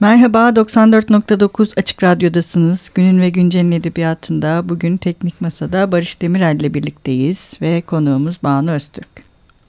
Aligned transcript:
Merhaba, 0.00 0.48
94.9 0.48 1.80
Açık 1.80 2.02
Radyo'dasınız. 2.02 2.80
Günün 2.94 3.20
ve 3.20 3.30
Güncel'in 3.30 3.72
edebiyatında 3.72 4.68
bugün 4.68 4.96
Teknik 4.96 5.40
Masa'da 5.40 5.92
Barış 5.92 6.22
Demirel 6.22 6.60
ile 6.60 6.74
birlikteyiz 6.74 7.50
ve 7.60 7.80
konuğumuz 7.80 8.42
Banu 8.42 8.70
Öztürk. 8.70 9.08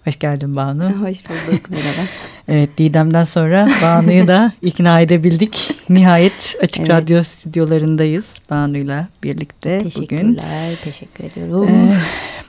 Hoş 0.04 0.20
geldin 0.20 0.56
Banu. 0.56 0.84
Hoş 0.90 1.18
bulduk, 1.30 1.70
merhaba. 1.70 2.08
evet, 2.48 2.78
Didem'den 2.78 3.24
sonra 3.24 3.70
Banu'yu 3.82 4.28
da 4.28 4.52
ikna 4.62 5.02
edebildik. 5.02 5.72
Nihayet 5.90 6.56
Açık 6.62 6.82
evet. 6.82 6.92
Radyo 6.92 7.24
stüdyolarındayız 7.24 8.34
Banu'yla 8.50 9.08
birlikte 9.24 9.80
Teşekkürler, 9.80 10.24
bugün. 10.24 10.34
Teşekkürler, 10.34 10.76
teşekkür 10.84 11.24
ediyorum. 11.24 11.70
Ee, 11.70 11.98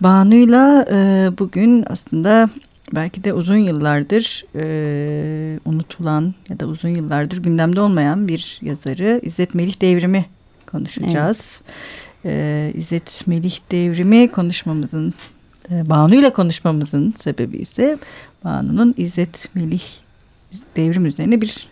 Banu'yla 0.00 0.86
e, 0.92 1.29
bugün 1.38 1.84
aslında 1.90 2.48
belki 2.93 3.25
de 3.25 3.32
uzun 3.32 3.57
yıllardır 3.57 4.45
e, 4.55 5.61
unutulan 5.64 6.34
ya 6.48 6.61
da 6.61 6.66
uzun 6.66 6.88
yıllardır 6.88 7.43
gündemde 7.43 7.80
olmayan 7.80 8.29
bir 8.29 8.59
yazarı 8.62 9.20
İzzet 9.23 9.55
Melih 9.55 9.80
Devrim'i 9.80 10.27
konuşacağız. 10.66 11.38
Evet. 12.24 12.73
E, 12.74 12.79
İzzet 12.79 13.27
Melih 13.27 13.59
Devrim'i 13.70 14.29
konuşmamızın, 14.29 15.15
e, 15.70 15.91
Banu 15.91 16.15
ile 16.15 16.30
konuşmamızın 16.30 17.15
sebebi 17.19 17.56
ise 17.56 17.98
Banu'nun 18.45 18.95
İzzet 18.96 19.48
Melih 19.55 19.82
Devrim 20.77 21.07
üzerine 21.07 21.41
bir 21.41 21.68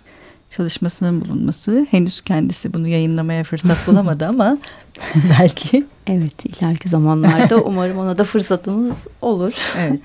çalışmasının 0.50 1.20
bulunması. 1.20 1.86
Henüz 1.90 2.20
kendisi 2.20 2.72
bunu 2.72 2.88
yayınlamaya 2.88 3.44
fırsat 3.44 3.86
bulamadı 3.86 4.26
ama 4.28 4.58
belki. 5.38 5.86
Evet 6.06 6.44
ileriki 6.44 6.88
zamanlarda 6.88 7.56
umarım 7.64 7.98
ona 7.98 8.16
da 8.16 8.24
fırsatımız 8.24 8.96
olur. 9.22 9.52
Evet. 9.78 10.00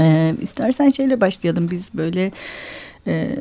Ee, 0.00 0.34
istersen 0.42 0.90
şeyle 0.90 1.20
başlayalım 1.20 1.70
biz 1.70 1.88
böyle 1.94 2.32
e, 3.06 3.40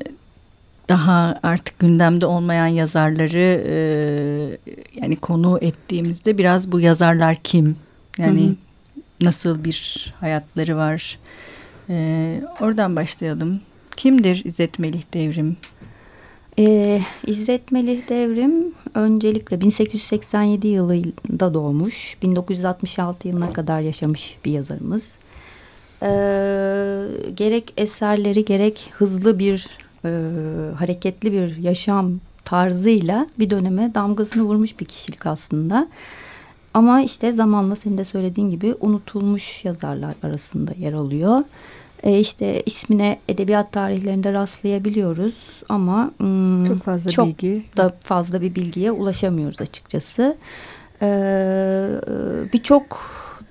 daha 0.89 1.39
artık 1.43 1.79
gündemde 1.79 2.25
olmayan 2.25 2.67
yazarları 2.67 3.63
e, 3.67 3.77
yani 5.01 5.15
konu 5.15 5.59
ettiğimizde 5.61 6.37
biraz 6.37 6.71
bu 6.71 6.79
yazarlar 6.79 7.35
kim? 7.35 7.75
Yani 8.17 8.43
hı 8.43 8.49
hı. 8.49 8.55
nasıl 9.21 9.63
bir 9.63 10.13
hayatları 10.19 10.77
var? 10.77 11.19
E, 11.89 12.41
oradan 12.61 12.95
başlayalım. 12.95 13.61
Kimdir 13.97 14.41
İzzet 14.45 14.79
Melih 14.79 15.01
Devrim? 15.13 15.57
Ee, 16.59 17.01
İzzet 17.27 17.71
Melih 17.71 18.09
Devrim 18.09 18.73
öncelikle 18.93 19.61
1887 19.61 20.67
yılında 20.67 21.53
doğmuş. 21.53 22.17
1966 22.21 23.27
yılına 23.27 23.53
kadar 23.53 23.81
yaşamış 23.81 24.37
bir 24.45 24.51
yazarımız 24.51 25.17
e, 26.01 26.09
gerek 27.35 27.73
eserleri 27.77 28.45
gerek 28.45 28.89
hızlı 28.97 29.39
bir 29.39 29.67
e, 30.05 30.09
hareketli 30.75 31.31
bir 31.31 31.57
yaşam 31.57 32.19
tarzıyla 32.45 33.27
bir 33.39 33.49
döneme 33.49 33.91
damgasını 33.95 34.43
vurmuş 34.43 34.79
bir 34.79 34.85
kişilik 34.85 35.25
aslında. 35.25 35.87
Ama 36.73 37.01
işte 37.01 37.31
zamanla 37.31 37.75
senin 37.75 37.97
de 37.97 38.05
söylediğin 38.05 38.51
gibi 38.51 38.75
unutulmuş 38.79 39.65
yazarlar 39.65 40.15
arasında 40.23 40.71
yer 40.77 40.93
alıyor. 40.93 41.43
E 42.03 42.19
işte 42.19 42.63
ismine 42.65 43.19
edebiyat 43.27 43.71
tarihlerinde 43.71 44.33
rastlayabiliyoruz 44.33 45.63
ama 45.69 46.11
hmm, 46.17 46.65
çok 46.65 46.77
fazla 46.77 47.11
çok 47.11 47.27
bilgi 47.27 47.63
da 47.77 47.93
fazla 48.03 48.41
bir 48.41 48.55
bilgiye 48.55 48.91
ulaşamıyoruz 48.91 49.61
açıkçası. 49.61 50.37
Ee, 51.01 51.89
Birçok 52.53 52.99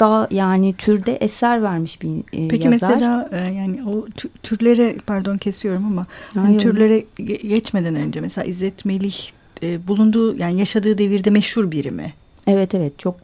daha 0.01 0.29
yani 0.31 0.75
türde 0.79 1.17
eser 1.17 1.63
vermiş 1.63 2.03
bir 2.03 2.19
e, 2.19 2.49
Peki 2.49 2.69
yazar. 2.69 2.89
mesela 2.91 3.29
e, 3.33 3.55
yani 3.55 3.85
o 3.89 4.07
türlere 4.43 4.97
pardon 5.07 5.37
kesiyorum 5.37 5.87
ama 5.87 6.07
hani 6.35 6.59
türlere 6.59 7.05
geçmeden 7.49 7.95
önce 7.95 8.21
mesela 8.21 8.45
İzzet 8.45 8.85
Melih 8.85 9.17
e, 9.63 9.89
bulunduğu 9.89 10.37
yani 10.37 10.59
yaşadığı 10.59 10.99
devirde 10.99 11.31
meşhur 11.31 11.71
biri 11.71 11.91
mi? 11.91 12.13
Evet 12.47 12.75
evet 12.75 12.99
çok 12.99 13.17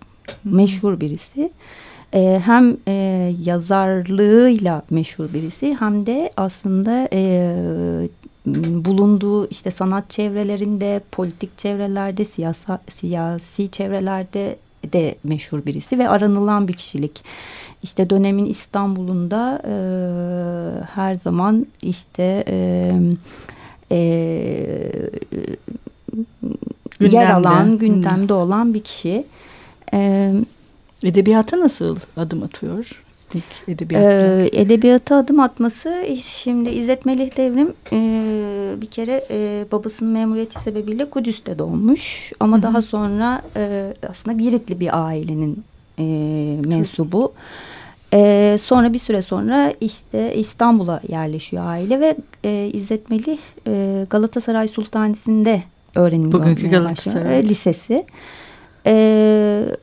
meşhur 0.45 1.01
birisi. 1.01 1.51
E, 2.15 2.43
hem 2.45 2.77
e, 2.89 2.93
yazarlığıyla 3.45 4.83
meşhur 4.91 5.33
birisi 5.35 5.77
hem 5.81 6.07
de 6.07 6.33
aslında 6.37 7.09
e, 7.13 7.57
bulunduğu 8.85 9.49
işte 9.49 9.71
sanat 9.71 10.11
çevrelerinde, 10.11 11.01
politik 11.13 11.59
çevrelerde, 11.59 12.25
siyasa, 12.25 12.81
siyasi 12.91 13.71
çevrelerde 13.71 14.57
de 14.93 15.15
meşhur 15.25 15.67
birisi 15.67 15.99
ve 15.99 16.09
aranılan 16.09 16.69
bir 16.69 16.73
kişilik. 16.73 17.25
İşte 17.83 18.11
dönemin 18.11 18.47
İstanbul'unda 18.47 19.63
e, 19.65 19.75
her 20.95 21.15
zaman 21.15 21.67
işte 21.83 22.45
e, 22.49 22.93
e, 23.91 23.99
yer 27.01 27.31
alan, 27.31 27.79
gündemde 27.79 28.33
hmm. 28.33 28.41
olan 28.41 28.75
bir 28.75 28.83
kişi. 28.83 29.25
E, 29.95 30.33
Edebiyata 31.05 31.61
nasıl 31.61 31.97
adım 32.17 32.43
atıyor? 32.43 33.03
İlk 33.35 33.69
edebiyatta. 33.69 34.09
Ee, 34.09 34.51
edebiyata 34.53 35.17
adım 35.17 35.41
atması 35.41 36.07
şimdi 36.25 36.71
İzzet 36.71 37.07
Melih 37.07 37.37
Devrim 37.37 37.75
e, 37.93 38.81
bir 38.81 38.87
kere 38.87 39.25
e, 39.31 39.65
babasının 39.73 40.13
memuriyeti 40.13 40.63
sebebiyle 40.63 41.11
Kudüs'te 41.11 41.59
doğmuş. 41.59 42.33
Ama 42.41 42.57
Hı 42.57 42.61
-hı. 42.61 42.63
daha 42.63 42.83
sonra 42.83 43.43
e, 43.57 43.95
aslında 44.09 44.37
Giritli 44.37 44.81
bir 44.81 45.07
ailenin 45.07 45.65
e, 45.99 46.05
mensubu. 46.65 47.33
E, 48.15 48.57
sonra 48.63 48.93
bir 48.93 48.99
süre 48.99 49.23
sonra 49.23 49.75
işte 49.81 50.35
İstanbul'a 50.35 51.01
yerleşiyor 51.09 51.67
aile 51.67 52.01
ve 52.01 52.17
e, 52.45 52.71
İzzet 52.73 53.11
Melih 53.11 53.39
e, 53.67 54.05
Galatasaray 54.11 54.69
Sultanisi'nde 54.69 55.63
öğrenim 55.95 56.33
Bugünkü 56.33 56.69
Galatasaray 56.69 57.39
e, 57.39 57.49
Lisesi. 57.49 58.07
E, 58.87 58.93
e, 58.93 59.77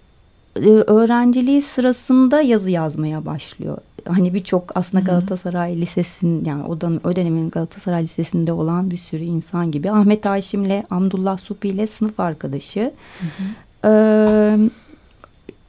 öğrenciliği 0.67 1.61
sırasında 1.61 2.41
yazı 2.41 2.71
yazmaya 2.71 3.25
başlıyor. 3.25 3.77
Hani 4.07 4.33
birçok 4.33 4.77
aslında 4.77 5.03
Galatasaray 5.03 5.81
Lisesi'nin 5.81 6.45
yani 6.45 6.63
o, 6.63 6.81
dönem, 6.81 6.99
o 7.03 7.15
dönemin 7.15 7.49
Galatasaray 7.49 8.03
Lisesi'nde 8.03 8.51
olan 8.51 8.91
bir 8.91 8.97
sürü 8.97 9.23
insan 9.23 9.71
gibi. 9.71 9.91
Ahmet 9.91 10.25
Haşim'le 10.25 10.83
Abdullah 10.91 11.37
Supi 11.37 11.67
ile 11.69 11.87
sınıf 11.87 12.19
arkadaşı. 12.19 12.91
Hı 13.19 13.25
hı. 13.25 13.43
Ee, 13.85 14.69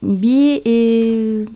bir 0.03 0.63
e, 0.67 1.47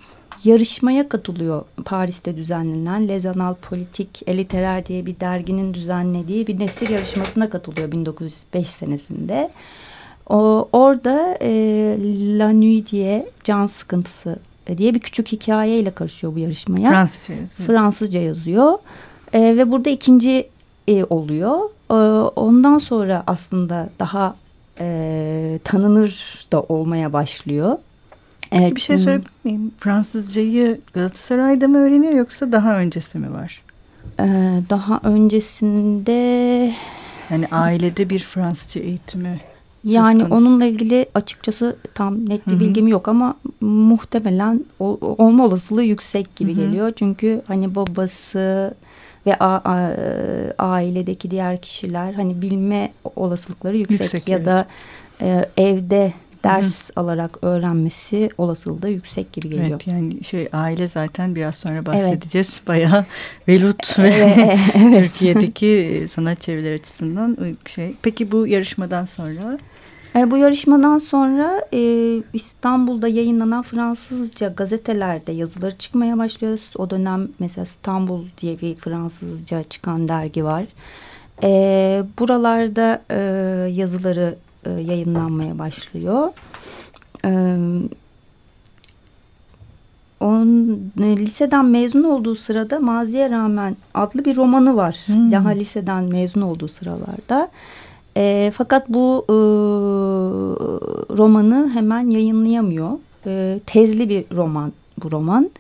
yarışmaya 0.45 1.09
katılıyor 1.09 1.63
Paris'te 1.85 2.37
düzenlenen 2.37 3.09
Lezanal 3.09 3.55
Politik 3.55 4.23
Eliterer 4.27 4.87
diye 4.87 5.07
bir 5.07 5.21
derginin 5.21 5.75
düzenlediği 5.75 6.47
bir 6.47 6.59
nesil 6.59 6.91
yarışmasına 6.91 7.51
katılıyor 7.51 7.93
1905 7.93 8.67
senesinde. 8.67 9.51
O, 10.29 10.69
orada 10.73 11.39
e, 11.41 11.51
La 12.39 12.53
Nuit 12.53 12.93
diye 12.93 13.27
can 13.45 13.67
sıkıntısı 13.67 14.37
diye 14.79 14.95
bir 14.95 15.01
küçük 15.01 15.33
hikayeyle 15.33 15.91
karışıyor 15.91 16.35
bu 16.35 16.39
yarışmaya. 16.39 16.91
Fransızca 16.91 17.35
yazıyor. 17.35 17.67
Fransızca 17.67 18.21
yazıyor. 18.21 18.79
E, 19.33 19.41
ve 19.41 19.71
burada 19.71 19.91
ikinci 19.91 20.49
e, 20.89 21.05
oluyor. 21.05 21.59
E, 21.91 21.95
ondan 22.37 22.79
sonra 22.79 23.23
aslında 23.27 23.89
daha 23.99 24.37
e, 24.81 25.59
tanınır 25.65 26.47
da 26.53 26.63
olmaya 26.63 27.13
başlıyor. 27.13 27.79
Peki 28.51 28.77
bir 28.77 28.81
şey 28.81 28.99
sorabilir 28.99 29.31
miyim? 29.45 29.73
Fransızcayı 29.81 30.81
Galatasaray'da 30.95 31.69
mı 31.69 31.79
öğreniyor 31.79 32.13
yoksa 32.13 32.53
daha 32.53 32.79
öncesi 32.79 33.19
mi 33.19 33.33
var? 33.33 33.63
Ee, 34.21 34.25
daha 34.71 35.01
öncesinde... 35.05 36.13
Yani 37.31 37.47
ailede 37.51 38.11
bir 38.11 38.19
Fransızca 38.19 38.81
eğitimi 38.81 39.41
yani 39.85 40.25
onunla 40.25 40.65
ilgili 40.65 41.07
açıkçası 41.15 41.77
tam 41.95 42.29
net 42.29 42.47
bir 42.47 42.53
Hı 42.53 42.57
-hı. 42.57 42.61
bilgim 42.61 42.89
yok 42.89 43.09
ama 43.09 43.35
muhtemelen 43.61 44.65
ol, 44.79 44.99
olma 45.01 45.45
olasılığı 45.45 45.83
yüksek 45.83 46.37
gibi 46.37 46.57
Hı 46.57 46.61
-hı. 46.61 46.61
geliyor. 46.61 46.93
Çünkü 46.97 47.43
hani 47.47 47.75
babası 47.75 48.75
ve 49.27 49.39
a, 49.39 49.61
a, 49.65 49.95
ailedeki 50.59 51.31
diğer 51.31 51.61
kişiler 51.61 52.13
hani 52.13 52.43
bilme 52.43 52.93
olasılıkları 53.17 53.77
yüksek, 53.77 54.01
yüksek 54.01 54.29
ya 54.29 54.37
evet. 54.37 54.47
da 54.47 54.67
e, 55.21 55.49
evde 55.57 56.13
ders 56.45 56.89
Hı. 56.89 56.93
alarak 56.97 57.39
öğrenmesi 57.43 58.31
olasılığı 58.39 58.83
da 58.83 58.89
yüksek 58.89 59.33
gibi 59.33 59.49
geliyor. 59.49 59.69
Evet 59.71 59.87
yani 59.87 60.25
şey 60.25 60.49
aile 60.53 60.89
zaten 60.89 61.35
biraz 61.35 61.55
sonra 61.55 61.87
bahsedeceğiz. 61.87 62.49
Evet. 62.55 62.69
Bayağı 62.69 63.07
velut 63.49 63.99
ve 63.99 64.09
evet. 64.09 64.59
Türkiye'deki 64.75 66.07
sanat 66.13 66.41
çevreleri 66.41 66.75
açısından 66.75 67.57
şey. 67.67 67.95
Peki 68.03 68.33
bu 68.33 68.47
yarışmadan 68.47 69.05
sonra 69.05 69.59
e, 70.17 70.31
bu 70.31 70.37
yarışmadan 70.37 70.99
sonra 70.99 71.65
e, 71.73 71.81
İstanbul'da 72.33 73.09
yayınlanan 73.09 73.63
Fransızca 73.63 74.49
gazetelerde 74.49 75.33
yazıları 75.33 75.79
çıkmaya 75.79 76.19
başlıyor. 76.19 76.59
O 76.77 76.91
dönem 76.91 77.29
mesela 77.39 77.65
İstanbul 77.65 78.25
diye 78.41 78.61
bir 78.61 78.75
Fransızca 78.75 79.63
çıkan 79.63 80.09
dergi 80.09 80.45
var. 80.45 80.65
E, 81.43 82.03
buralarda 82.19 83.03
e, 83.11 83.19
yazıları 83.73 84.37
e, 84.67 84.71
yayınlanmaya 84.71 85.59
başlıyor. 85.59 86.29
E, 87.25 87.57
on, 90.21 90.79
e, 91.03 91.17
liseden 91.17 91.65
mezun 91.65 92.05
olduğu 92.05 92.35
sırada 92.35 92.81
Maziye 92.81 93.31
Rağmen 93.31 93.77
adlı 93.95 94.25
bir 94.25 94.37
romanı 94.37 94.77
var. 94.77 94.97
Hmm. 95.07 95.33
Daha 95.33 95.49
liseden 95.49 96.05
mezun 96.05 96.41
olduğu 96.41 96.69
sıralarda. 96.69 97.51
E, 98.17 98.53
fakat 98.57 98.89
bu 98.89 99.25
e, 99.29 99.37
romanı 101.17 101.71
hemen 101.75 102.11
yayınlayamıyor. 102.11 102.91
E, 103.27 103.61
tezli 103.67 104.09
bir 104.09 104.25
roman 104.37 104.73
bu 105.03 105.11
roman. 105.11 105.51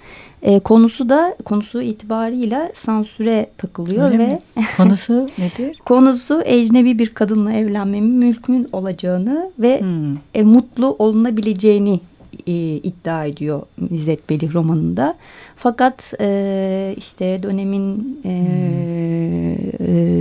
E, 0.42 0.60
konusu 0.60 1.08
da 1.08 1.36
konusu 1.44 1.82
itibarıyla 1.82 2.70
sansüre 2.74 3.50
takılıyor 3.58 4.06
Öyle 4.06 4.18
ve 4.18 4.26
mi? 4.26 4.38
konusu 4.76 5.28
nedir? 5.38 5.78
konusu 5.84 6.42
ecnebi 6.44 6.98
bir 6.98 7.08
kadınla 7.08 7.52
evlenmemin 7.52 8.10
mümkün 8.10 8.68
olacağını 8.72 9.50
ve 9.58 9.80
hmm. 9.80 10.16
e, 10.34 10.42
mutlu 10.42 10.96
olunabileceğini 10.98 12.00
e, 12.46 12.52
iddia 12.76 13.24
ediyor 13.24 13.62
İzzet 13.90 14.30
Belih 14.30 14.54
romanında. 14.54 15.16
Fakat 15.56 16.14
e, 16.20 16.94
işte 16.96 17.42
dönemin 17.42 18.20
e, 18.24 18.28
hmm. 18.28 19.23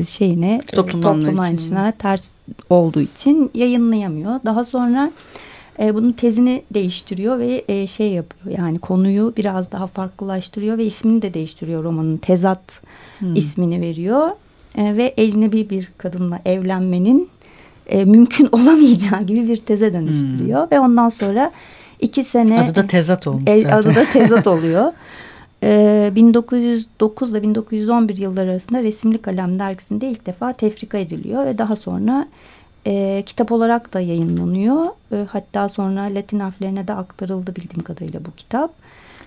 Şeyine 0.10 0.62
toplum, 0.68 1.01
toplum 1.01 1.39
anlayışına 1.39 1.92
ters 1.92 2.30
olduğu 2.69 3.01
için 3.01 3.51
yayınlayamıyor. 3.54 4.39
Daha 4.45 4.63
sonra 4.63 5.12
e, 5.80 5.95
bunun 5.95 6.12
tezini 6.12 6.63
değiştiriyor 6.74 7.39
ve 7.39 7.63
e, 7.68 7.88
şey 7.88 8.12
yapıyor 8.12 8.57
yani 8.57 8.80
konuyu 8.80 9.33
biraz 9.38 9.71
daha 9.71 9.88
farklılaştırıyor 9.88 10.77
ve 10.77 10.86
ismini 10.86 11.21
de 11.21 11.33
değiştiriyor 11.33 11.83
romanın 11.83 12.18
tezat 12.18 12.81
hmm. 13.19 13.36
ismini 13.36 13.81
veriyor 13.81 14.30
e, 14.77 14.98
ve 14.98 15.13
ecnebi 15.18 15.69
bir 15.69 15.92
kadınla 15.98 16.39
evlenmenin 16.45 17.30
e, 17.88 18.06
mümkün 18.06 18.50
olamayacağı 18.51 19.24
gibi 19.24 19.48
bir 19.48 19.57
teze 19.57 19.94
dönüştürüyor 19.94 20.62
hmm. 20.62 20.71
ve 20.71 20.80
ondan 20.80 21.09
sonra 21.09 21.51
iki 22.00 22.24
sene 22.24 22.62
adı 22.62 22.75
da 22.75 22.88
tezat 22.88 23.27
olmuş 23.27 23.44
e, 23.48 23.68
adı 23.68 23.95
da 23.95 24.06
tezat 24.06 24.48
oluyor. 24.48 24.92
E, 25.63 26.12
1909 26.15 27.31
ile 27.31 27.42
1911 27.42 28.18
yılları 28.18 28.50
arasında 28.50 28.83
Resimli 28.83 29.18
Kalem 29.18 29.60
dergisinde 29.60 30.10
ilk 30.10 30.25
defa 30.25 30.54
tefrika 30.54 30.98
ediliyor 30.98 31.45
ve 31.45 31.57
daha 31.57 31.75
sonra 31.75 32.27
e, 32.88 33.24
kitap 33.25 33.51
olarak 33.51 33.94
da 33.94 34.00
yayınlanıyor. 34.00 34.86
E, 35.12 35.25
hatta 35.30 35.69
sonra 35.69 36.01
Latin 36.01 36.39
harflerine 36.39 36.88
de 36.88 36.94
aktarıldı 36.94 37.56
bildiğim 37.56 37.83
kadarıyla 37.83 38.25
bu 38.25 38.31
kitap. 38.38 38.71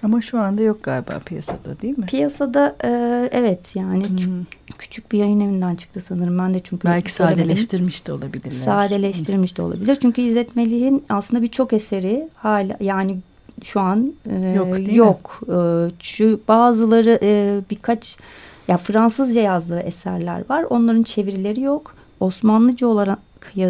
Ama 0.03 0.23
şu 0.23 0.41
anda 0.41 0.63
yok 0.63 0.83
galiba 0.83 1.19
piyasada 1.25 1.81
değil 1.83 1.99
mi? 1.99 2.07
Piyasada 2.07 2.77
e, 2.85 2.91
evet 3.33 3.77
yani 3.77 4.09
hmm. 4.09 4.45
küçük 4.79 5.13
bir 5.13 5.19
yayın 5.19 5.41
evinden 5.41 5.75
çıktı 5.75 6.01
sanırım. 6.01 6.39
Ben 6.39 6.55
de 6.55 6.61
çünkü 6.61 6.89
belki 6.89 7.13
sadeleştirmiş 7.13 8.07
de 8.07 8.13
olabilirler. 8.13 8.65
Sadeleştirmiş 8.65 9.57
de 9.57 9.63
olabilir. 9.63 9.99
Çünkü 10.03 10.23
İzzet 10.23 10.57
Melih'in 10.57 11.05
aslında 11.09 11.43
birçok 11.43 11.73
eseri 11.73 12.29
hala 12.35 12.77
yani 12.81 13.19
şu 13.65 13.81
an 13.81 14.13
e, 14.31 14.49
yok. 14.49 14.93
yok. 14.93 15.41
E, 15.49 15.59
şu 16.01 16.41
bazıları 16.49 17.19
e, 17.23 17.61
birkaç 17.71 18.19
ya 18.69 18.77
Fransızca 18.77 19.41
yazdığı 19.41 19.81
eserler 19.81 20.43
var. 20.49 20.65
Onların 20.71 21.03
çevirileri 21.03 21.61
yok. 21.61 21.95
Osmanlıca 22.21 22.87
olarak 22.87 23.19
e, 23.57 23.63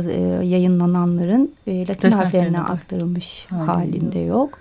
yayınlananların 0.45 1.53
e, 1.67 1.89
Latin 1.89 2.11
harflerine 2.11 2.61
aktarılmış 2.61 3.47
Aynen. 3.53 3.67
halinde 3.67 4.19
yok. 4.19 4.59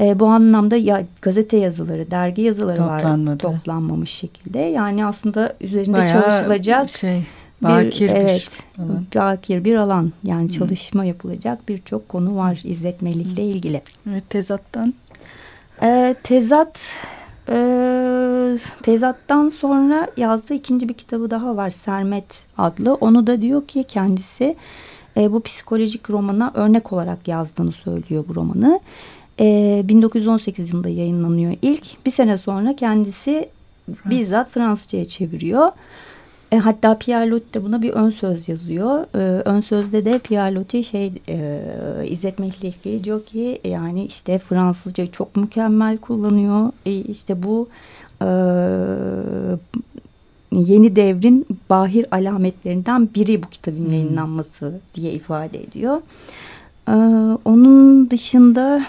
E, 0.00 0.20
bu 0.20 0.26
anlamda 0.26 0.76
ya 0.76 1.02
gazete 1.22 1.56
yazıları, 1.56 2.10
dergi 2.10 2.42
yazıları 2.42 2.76
Toplanmadı. 2.76 3.30
var 3.30 3.38
toplanmamış 3.38 4.10
şekilde. 4.10 4.58
Yani 4.58 5.06
aslında 5.06 5.54
üzerinde 5.60 5.96
Bayağı 5.96 6.08
çalışılacak 6.08 6.90
şey, 6.90 7.26
bakir 7.62 8.08
bir, 8.08 8.14
evet, 8.14 8.48
alan. 8.78 9.06
bakir 9.14 9.64
bir 9.64 9.74
alan. 9.74 10.12
Yani 10.24 10.52
çalışma 10.52 11.04
yapılacak 11.04 11.68
birçok 11.68 12.08
konu 12.08 12.36
var 12.36 12.60
İzzet 12.64 13.02
Melik'le 13.02 13.38
ilgili. 13.38 13.82
Evet 14.10 14.30
tezattan. 14.30 14.94
E, 15.82 16.16
tezat 16.22 16.80
e, 17.48 18.56
tezattan 18.82 19.48
sonra 19.48 20.06
yazdığı 20.16 20.54
ikinci 20.54 20.88
bir 20.88 20.94
kitabı 20.94 21.30
daha 21.30 21.56
var 21.56 21.70
Sermet 21.70 22.42
adlı. 22.58 22.94
Onu 22.94 23.26
da 23.26 23.42
diyor 23.42 23.66
ki 23.66 23.84
kendisi 23.84 24.56
e, 25.16 25.32
bu 25.32 25.42
psikolojik 25.42 26.10
romana 26.10 26.52
örnek 26.54 26.92
olarak 26.92 27.28
yazdığını 27.28 27.72
söylüyor 27.72 28.24
bu 28.28 28.34
romanı. 28.34 28.80
E, 29.40 29.82
1918 29.84 30.70
yılında 30.70 30.88
yayınlanıyor 30.88 31.54
ilk. 31.62 32.06
Bir 32.06 32.10
sene 32.10 32.38
sonra 32.38 32.76
kendisi 32.76 33.48
bizzat 34.04 34.50
Fransızcaya 34.50 35.08
çeviriyor. 35.08 35.72
E, 36.52 36.56
hatta 36.56 36.98
Pierre 36.98 37.30
Loti 37.30 37.54
de 37.54 37.64
buna 37.64 37.82
bir 37.82 37.90
ön 37.90 38.10
söz 38.10 38.48
yazıyor. 38.48 39.06
E, 39.14 39.42
ön 39.44 39.60
sözde 39.60 40.04
de 40.04 40.18
Pierre 40.18 40.54
Loti 40.54 40.84
şey 40.84 41.12
e, 41.28 41.60
İzzet 42.08 42.38
Mehlikli 42.38 43.04
diyor 43.04 43.24
ki 43.24 43.60
yani 43.64 44.04
işte 44.04 44.38
Fransızca 44.38 45.06
çok 45.06 45.36
mükemmel 45.36 45.96
kullanıyor. 45.96 46.72
E, 46.86 46.92
işte 46.92 47.42
bu 47.42 47.68
e, 48.22 48.28
yeni 50.52 50.96
devrin 50.96 51.46
bahir 51.70 52.06
alametlerinden 52.10 53.08
biri 53.14 53.42
bu 53.42 53.48
kitabın 53.48 53.84
hmm. 53.84 53.92
yayınlanması 53.92 54.80
diye 54.94 55.12
ifade 55.12 55.62
ediyor. 55.62 56.00
E, 56.88 56.94
onun 57.44 58.10
dışında 58.10 58.82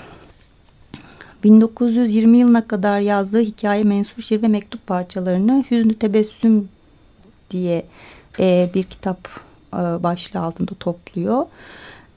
1920 1.43 2.37
yılına 2.37 2.67
kadar 2.67 2.99
yazdığı 2.99 3.41
hikaye 3.41 3.83
mensur 3.83 4.21
şiir 4.21 4.41
ve 4.41 4.47
mektup 4.47 4.87
parçalarını 4.87 5.63
Hüznü 5.71 5.93
Tebessüm 5.93 6.69
diye 7.51 7.85
e, 8.39 8.69
bir 8.73 8.83
kitap 8.83 9.29
e, 9.73 9.77
başlığı 9.77 10.39
altında 10.39 10.71
topluyor. 10.79 11.45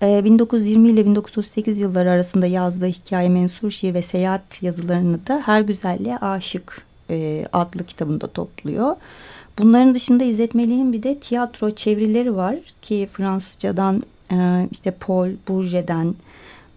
E, 0.03 0.25
1920 0.25 0.89
ile 0.89 1.07
1938 1.07 1.81
yılları 1.81 2.11
arasında 2.11 2.47
yazdığı 2.47 2.87
hikaye, 2.87 3.29
mensur 3.29 3.71
şiir 3.71 3.95
ve 3.95 4.03
seyahat 4.03 4.63
yazılarını 4.63 5.27
da 5.27 5.43
Her 5.47 5.61
Güzelliğe 5.61 6.19
Aşık 6.19 6.83
e, 7.11 7.47
adlı 7.53 7.85
kitabında 7.85 8.27
topluyor. 8.27 8.97
Bunların 9.59 9.95
dışında 9.95 10.25
İzzet 10.25 10.55
Melih'in 10.55 10.93
bir 10.93 11.03
de 11.03 11.19
tiyatro 11.19 11.71
çevirileri 11.71 12.37
var 12.37 12.57
ki 12.83 13.09
Fransızcadan 13.13 14.03
e, 14.33 14.69
işte 14.71 14.91
Paul 14.91 15.31
Bourget'den 15.49 16.15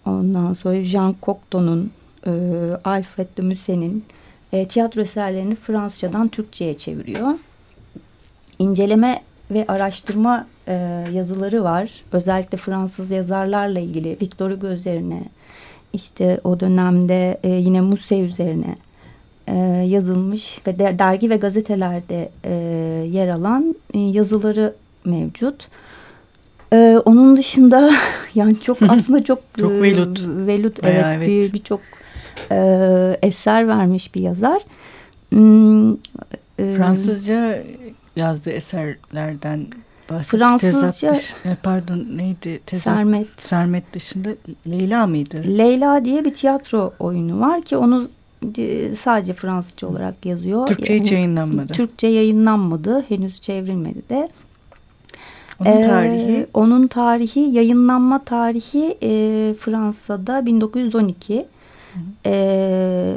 ondan 0.05 0.53
sonra 0.53 0.83
Jean 0.83 1.15
Cocteau'nun 1.23 1.91
e, 2.25 2.31
Alfred 2.83 3.27
de 3.37 3.41
Musset'in 3.41 4.05
e, 4.53 4.67
tiyatro 4.67 5.01
eserlerini 5.01 5.55
Fransızcadan 5.55 6.27
Türkçe'ye 6.27 6.77
çeviriyor 6.77 7.27
inceleme 8.59 9.21
ve 9.51 9.65
araştırma 9.67 10.47
e, 10.67 11.05
yazıları 11.13 11.63
var. 11.63 11.89
Özellikle 12.11 12.57
Fransız 12.57 13.11
yazarlarla 13.11 13.79
ilgili 13.79 14.17
Victor 14.21 14.51
Hugo 14.51 14.67
üzerine 14.67 15.23
işte 15.93 16.39
o 16.43 16.59
dönemde 16.59 17.37
e, 17.43 17.49
yine 17.49 17.81
Muse 17.81 18.19
üzerine 18.19 18.75
e, 19.47 19.55
yazılmış 19.87 20.59
ve 20.67 20.79
de, 20.79 20.99
dergi 20.99 21.29
ve 21.29 21.37
gazetelerde 21.37 22.29
e, 22.43 22.53
yer 23.11 23.27
alan 23.27 23.75
e, 23.93 23.99
yazıları 23.99 24.73
mevcut. 25.05 25.67
E, 26.73 27.01
onun 27.05 27.37
dışında 27.37 27.91
yani 28.35 28.59
çok 28.61 28.77
aslında 28.89 29.23
çok 29.23 29.39
çok 29.59 29.71
e, 29.71 29.81
velut, 29.81 30.21
velut 30.27 30.79
evet, 30.83 31.05
evet. 31.05 31.27
bir 31.27 31.53
birçok 31.53 31.81
e, 32.51 33.17
eser 33.21 33.67
vermiş 33.67 34.15
bir 34.15 34.21
yazar. 34.21 34.61
Hmm, 35.29 35.93
e, 36.59 36.75
Fransızca 36.77 37.63
yazdığı 38.15 38.51
eserlerden 38.51 39.67
Fransızca 40.23 41.15
e, 41.45 41.55
pardon 41.63 42.07
neydi 42.15 42.61
tezat, 42.65 42.95
Sermet 42.95 43.27
Sermet 43.37 43.93
dışında 43.93 44.29
Leyla 44.67 45.07
mıydı? 45.07 45.41
Leyla 45.57 46.05
diye 46.05 46.25
bir 46.25 46.33
tiyatro 46.33 46.93
oyunu 46.99 47.39
var 47.39 47.61
ki 47.61 47.77
onu 47.77 48.09
sadece 48.99 49.33
Fransızca 49.33 49.87
olarak 49.87 50.25
yazıyor. 50.25 50.67
Türkçe 50.67 50.95
hiç 50.95 51.11
yayınlanmadı. 51.11 51.73
Türkçe 51.73 52.07
yayınlanmadı. 52.07 53.05
Henüz 53.09 53.41
çevrilmedi 53.41 54.09
de. 54.09 54.29
Onun 55.59 55.71
ee, 55.71 55.81
tarihi? 55.81 56.47
Onun 56.53 56.87
tarihi 56.87 57.39
yayınlanma 57.39 58.23
tarihi 58.23 58.97
e, 59.01 59.09
Fransa'da 59.59 60.45
1912. 60.45 61.45
Ee, 62.25 63.15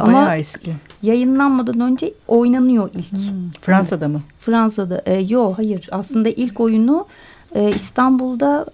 Bayağı 0.00 0.36
eski. 0.36 0.72
Yayınlanmadan 1.02 1.80
önce 1.80 2.12
oynanıyor 2.28 2.90
ilk. 2.94 3.12
Hmm. 3.12 3.50
Fransa'da 3.60 4.08
mı? 4.08 4.22
Fransa'da. 4.38 5.02
E, 5.06 5.20
yo 5.20 5.54
hayır. 5.56 5.88
Aslında 5.90 6.28
ilk 6.28 6.60
oyunu 6.60 7.06
e, 7.54 7.70
İstanbul'da 7.70 8.66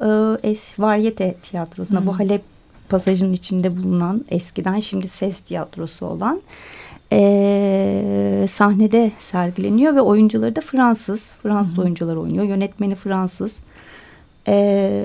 e, 0.43 0.51
Es 0.51 0.79
Varyete 0.79 1.35
Tiyatrosu'na 1.35 2.01
hmm. 2.01 2.07
bu 2.07 2.19
Halep 2.19 2.43
pasajının 2.89 3.33
içinde 3.33 3.77
bulunan 3.77 4.25
eskiden 4.31 4.81
şimdi 4.81 5.09
ses 5.09 5.41
tiyatrosu 5.41 6.07
olan 6.07 6.41
e, 7.13 8.47
sahnede 8.51 9.13
sergileniyor 9.21 9.95
ve 9.97 10.01
oyuncuları 10.01 10.57
da 10.57 10.61
Fransız. 10.61 11.21
Fransız 11.43 11.77
hmm. 11.77 11.83
oyuncular 11.85 12.17
oynuyor. 12.17 12.45
Yönetmeni 12.45 12.95
Fransız. 12.95 13.59
E, 14.49 15.05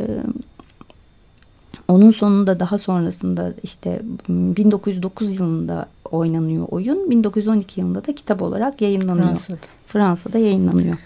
onun 1.88 2.12
sonunda 2.12 2.60
daha 2.60 2.78
sonrasında 2.78 3.54
işte 3.64 4.02
1909 4.30 5.40
yılında 5.40 5.86
oynanıyor 6.12 6.68
oyun. 6.72 7.10
1912 7.10 7.80
yılında 7.80 8.06
da 8.06 8.16
kitap 8.16 8.42
olarak 8.42 8.82
yayınlanıyor. 8.82 9.28
Fransa'da, 9.28 9.58
Fransa'da 9.88 10.38
yayınlanıyor. 10.38 10.98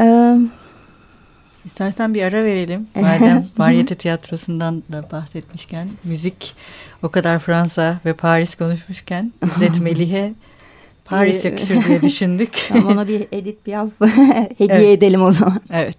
Ee, 0.00 0.38
İstersen 1.64 2.14
bir 2.14 2.22
ara 2.22 2.44
verelim. 2.44 2.86
Madem 2.94 3.46
varyete 3.58 3.94
tiyatrosundan 3.94 4.82
da 4.92 5.04
bahsetmişken 5.12 5.88
müzik 6.04 6.54
o 7.02 7.08
kadar 7.08 7.38
Fransa 7.38 8.00
ve 8.04 8.12
Paris 8.12 8.54
konuşmuşken 8.54 9.32
İzzet 9.46 9.80
Melih'e 9.80 10.34
Paris 11.04 11.44
yakışır 11.44 11.84
diye 11.84 12.02
düşündük. 12.02 12.64
tamam 12.68 12.86
ona 12.92 13.08
bir 13.08 13.26
edit 13.32 13.66
biraz 13.66 13.90
hediye 14.58 14.78
evet. 14.78 14.98
edelim 14.98 15.22
o 15.22 15.32
zaman. 15.32 15.60
Evet. 15.70 15.98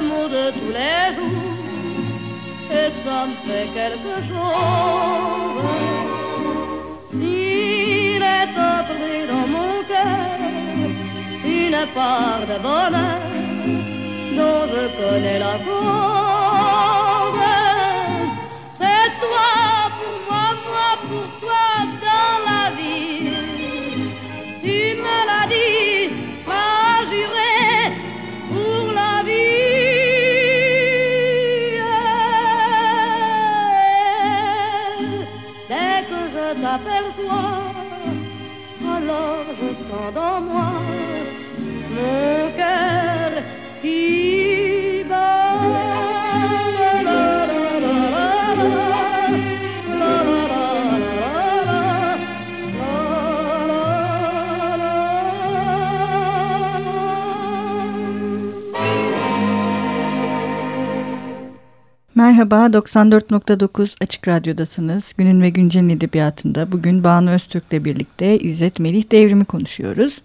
De 0.00 0.50
tous 0.50 0.72
les 0.72 1.16
jours, 1.16 1.56
et 2.70 2.90
ça 3.02 3.26
me 3.26 3.34
fait 3.46 3.68
quelque 3.72 4.16
chose. 4.28 5.64
Il 7.14 8.22
est 8.22 8.54
entré 8.74 9.26
dans 9.26 9.46
mon 9.48 9.82
cœur 9.88 10.38
une 11.44 11.86
part 11.94 12.44
de 12.46 12.58
bonheur 12.58 13.20
dont 14.36 14.62
je 14.74 14.84
connais 15.00 15.38
la 15.38 15.54
cause. 15.64 17.40
C'est 18.78 19.10
toi 19.22 19.50
pour 19.96 20.16
moi, 20.28 20.46
moi 20.66 20.90
pour 21.08 21.28
toi 21.40 21.66
todo 40.12 40.45
Merhaba, 62.36 62.66
94.9 62.66 63.94
Açık 64.00 64.28
Radyo'dasınız. 64.28 65.12
Günün 65.18 65.42
ve 65.42 65.50
Güncel'in 65.50 65.88
edebiyatında 65.88 66.72
bugün 66.72 67.04
Banu 67.04 67.30
Öztürk'le 67.30 67.84
birlikte 67.84 68.38
İzzet 68.38 68.78
Melih 68.78 69.10
devrimi 69.12 69.44
konuşuyoruz. 69.44 70.22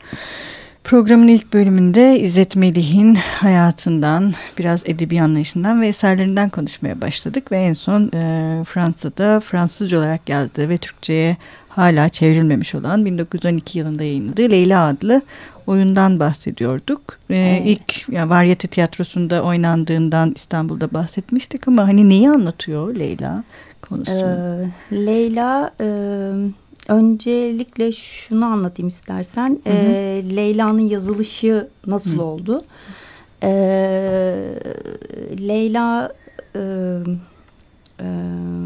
Programın 0.84 1.28
ilk 1.28 1.54
bölümünde 1.54 2.20
İzzet 2.20 2.56
Melih'in 2.56 3.16
hayatından, 3.16 4.34
biraz 4.58 4.84
edebi 4.86 5.22
anlayışından 5.22 5.82
ve 5.82 5.88
eserlerinden 5.88 6.50
konuşmaya 6.50 7.02
başladık. 7.02 7.52
Ve 7.52 7.58
en 7.58 7.74
son 7.74 8.12
e, 8.14 8.64
Fransa'da 8.66 9.40
Fransızca 9.40 9.98
olarak 9.98 10.30
yazdığı 10.30 10.70
ve 10.70 10.78
Türkçe'ye 10.78 11.38
hala 11.70 12.10
çevrilmemiş 12.10 12.76
olan 12.76 13.06
1912 13.06 13.80
yılında 13.80 14.04
yayınladığı 14.04 14.50
Leyla 14.50 14.88
adlı 14.88 15.22
oyundan 15.68 16.20
bahsediyorduk. 16.20 17.02
Ee, 17.30 17.36
evet. 17.36 17.62
İlk 17.66 18.10
yani 18.10 18.30
Varyete 18.30 18.68
Tiyatrosu'nda 18.68 19.44
oynandığından 19.44 20.34
İstanbul'da 20.36 20.94
bahsetmiştik 20.94 21.68
ama 21.68 21.88
hani 21.88 22.10
neyi 22.10 22.30
anlatıyor 22.30 22.96
Leyla 22.96 23.44
konusu? 23.82 24.12
Ee, 24.12 24.96
Leyla 25.06 25.72
e, 25.82 25.88
öncelikle 26.88 27.92
şunu 27.92 28.46
anlatayım 28.46 28.88
istersen. 28.88 29.60
Hı 29.64 29.70
hı. 29.70 29.74
E, 29.74 30.36
Leyla'nın 30.36 30.80
yazılışı 30.80 31.68
nasıl 31.88 32.18
hı. 32.18 32.24
oldu? 32.24 32.64
E, 33.44 33.50
Leyla... 35.40 36.14
E, 36.56 36.62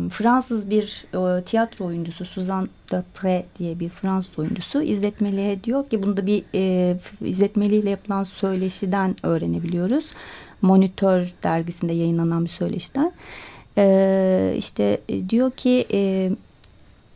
Fransız 0.10 0.70
bir 0.70 1.06
tiyatro 1.46 1.86
oyuncusu 1.86 2.26
Suzanne 2.26 2.68
Dupre 2.92 3.46
diye 3.60 3.80
bir 3.80 3.90
Fransız 3.90 4.40
oyuncusu 4.40 4.82
İzzet 4.82 5.22
Melih'e 5.22 5.64
diyor 5.64 5.90
ki 5.90 6.04
bunu 6.04 6.18
da 6.18 6.26
bir 6.26 6.44
e, 6.56 7.76
ile 7.76 7.90
yapılan 7.90 8.24
söyleşiden 8.24 9.16
öğrenebiliyoruz. 9.24 10.06
Monitör 10.62 11.34
dergisinde 11.44 11.94
yayınlanan 11.94 12.46
bir 12.46 12.50
söyleşiden. 12.50 13.12
İşte 14.58 15.02
e, 15.10 15.30
diyor 15.30 15.52
ki 15.52 15.86
e, 15.92 16.32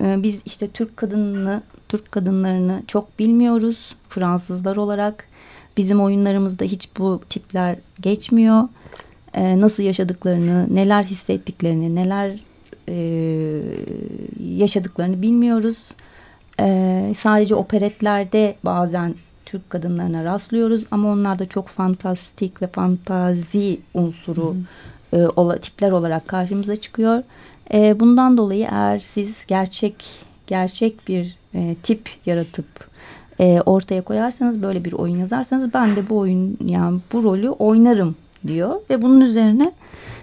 biz 0.01 0.41
işte 0.45 0.67
Türk 0.67 0.97
kadınını 0.97 1.61
Türk 1.89 2.11
kadınlarını 2.11 2.83
çok 2.87 3.19
bilmiyoruz 3.19 3.95
Fransızlar 4.09 4.75
olarak. 4.75 5.25
Bizim 5.77 6.01
oyunlarımızda 6.01 6.65
hiç 6.65 6.89
bu 6.97 7.21
tipler 7.29 7.75
geçmiyor 8.01 8.63
e, 9.39 9.61
nasıl 9.61 9.83
yaşadıklarını, 9.83 10.75
neler 10.75 11.03
hissettiklerini, 11.03 11.95
neler 11.95 12.31
e, 12.89 12.95
yaşadıklarını 14.55 15.21
bilmiyoruz. 15.21 15.91
E, 16.59 17.13
sadece 17.17 17.55
operetlerde 17.55 18.55
bazen 18.63 19.15
Türk 19.45 19.69
kadınlarına 19.69 20.23
rastlıyoruz 20.23 20.85
ama 20.91 21.11
onlar 21.11 21.39
da 21.39 21.49
çok 21.49 21.67
fantastik 21.67 22.61
ve 22.61 22.67
fantazi 22.67 23.79
unsuru 23.93 24.55
e, 25.13 25.17
ola, 25.17 25.57
tipler 25.57 25.91
olarak 25.91 26.27
karşımıza 26.27 26.75
çıkıyor. 26.75 27.23
E, 27.73 27.99
bundan 27.99 28.37
dolayı 28.37 28.67
eğer 28.71 28.99
siz 28.99 29.45
gerçek 29.45 29.95
gerçek 30.47 31.07
bir 31.07 31.35
e, 31.55 31.75
tip 31.83 32.09
yaratıp 32.25 32.65
e, 33.39 33.61
ortaya 33.65 34.01
koyarsanız 34.01 34.61
böyle 34.61 34.85
bir 34.85 34.93
oyun 34.93 35.17
yazarsanız 35.17 35.73
ben 35.73 35.95
de 35.95 36.09
bu 36.09 36.17
oyun 36.17 36.57
yani 36.65 36.99
bu 37.13 37.23
rolü 37.23 37.49
oynarım 37.49 38.15
diyor 38.47 38.75
ve 38.89 39.01
bunun 39.01 39.21
üzerine 39.21 39.71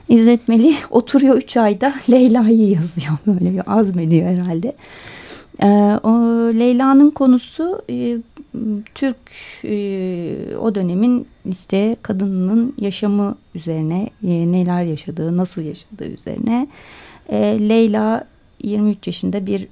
İzzet 0.08 0.48
Melih 0.48 0.76
oturuyor 0.90 1.36
üç 1.36 1.56
ayda 1.56 1.94
Leyla'yı 2.10 2.70
yazıyor 2.70 3.16
böyle 3.26 3.52
bir 3.52 3.78
azmediyor 3.78 4.28
herhalde. 4.28 4.72
E, 5.62 5.66
o 6.02 6.10
Leyla'nın 6.58 7.10
konusu 7.10 7.82
e, 7.90 8.16
Türk 8.94 9.16
e, 9.64 10.56
o 10.60 10.74
dönemin 10.74 11.26
işte 11.50 11.96
kadının 12.02 12.74
yaşamı 12.80 13.36
üzerine 13.54 14.10
e, 14.22 14.52
neler 14.52 14.82
yaşadığı, 14.82 15.36
nasıl 15.36 15.62
yaşadığı 15.62 16.08
üzerine. 16.08 16.68
E, 17.28 17.36
Leyla 17.68 18.24
23 18.62 19.06
yaşında 19.06 19.46
bir 19.46 19.68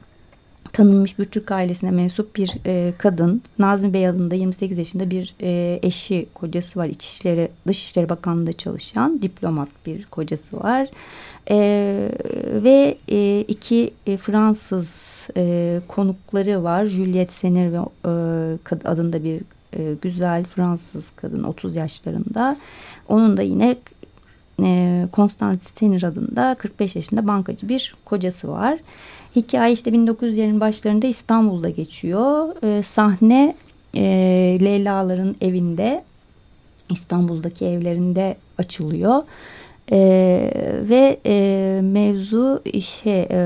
tanınmış 0.74 1.18
bir 1.18 1.24
Türk 1.24 1.50
ailesine 1.50 1.90
mensup 1.90 2.36
bir 2.36 2.54
e, 2.66 2.92
kadın. 2.98 3.42
Nazmi 3.58 3.94
Bey 3.94 4.08
adında 4.08 4.34
28 4.34 4.78
yaşında 4.78 5.10
bir 5.10 5.34
e, 5.40 5.80
eşi, 5.82 6.26
kocası 6.34 6.78
var. 6.78 6.86
İçişleri, 6.86 7.48
Dışişleri 7.66 8.08
Bakanlığı'nda 8.08 8.52
çalışan 8.52 9.22
diplomat 9.22 9.68
bir 9.86 10.04
kocası 10.04 10.56
var. 10.56 10.88
E, 11.50 11.56
ve 12.64 12.98
e, 13.08 13.40
iki 13.40 13.90
e, 14.06 14.16
Fransız 14.16 15.22
e, 15.36 15.80
konukları 15.88 16.64
var. 16.64 16.86
Juliette 16.86 17.32
Senir 17.32 17.72
ve 17.72 17.76
e, 17.76 18.88
adında 18.88 19.24
bir 19.24 19.40
e, 19.76 19.94
güzel 20.02 20.44
Fransız 20.44 21.04
kadın 21.16 21.42
30 21.42 21.74
yaşlarında. 21.74 22.56
Onun 23.08 23.36
da 23.36 23.42
yine 23.42 23.76
e, 24.62 25.06
Constance 25.12 25.64
Senir 25.74 26.02
adında 26.02 26.56
45 26.58 26.96
yaşında 26.96 27.26
bankacı 27.26 27.68
bir 27.68 27.94
kocası 28.04 28.48
var. 28.48 28.78
Hikaye 29.36 29.72
işte 29.72 29.90
1900'lerin 29.90 30.60
başlarında 30.60 31.06
İstanbul'da 31.06 31.70
geçiyor. 31.70 32.54
E, 32.62 32.82
sahne 32.82 33.54
e, 33.96 34.02
Leyla'ların 34.60 35.36
evinde 35.40 36.04
İstanbul'daki 36.90 37.66
evlerinde 37.66 38.36
açılıyor. 38.58 39.22
E, 39.92 39.98
ve 40.88 41.20
e, 41.26 41.80
mevzu 41.82 42.60
işte 42.64 43.28
e, 43.30 43.38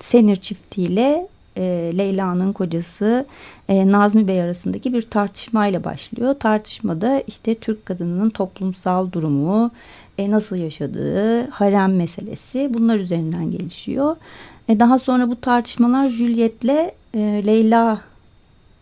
Senir 0.00 0.36
çiftiyle 0.36 1.28
e, 1.56 1.92
Leyla'nın 1.98 2.52
kocası 2.52 3.26
e, 3.68 3.92
Nazmi 3.92 4.28
Bey 4.28 4.42
arasındaki 4.42 4.92
bir 4.92 5.02
tartışmayla 5.02 5.84
başlıyor. 5.84 6.34
Tartışmada 6.34 7.22
işte 7.26 7.54
Türk 7.54 7.86
kadınının 7.86 8.30
toplumsal 8.30 9.12
durumu, 9.12 9.70
e, 10.18 10.30
nasıl 10.30 10.56
yaşadığı, 10.56 11.50
harem 11.50 11.96
meselesi 11.96 12.70
bunlar 12.74 12.96
üzerinden 12.96 13.50
gelişiyor. 13.50 14.16
E, 14.68 14.80
daha 14.80 14.98
sonra 14.98 15.28
bu 15.28 15.40
tartışmalar 15.40 16.08
Juliet'le 16.08 16.92
e, 17.14 17.42
Leyla 17.46 18.00